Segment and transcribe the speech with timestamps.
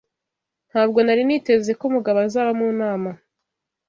[0.69, 3.09] Ntabwo nari niteze ko Mugabo azaba mu nama.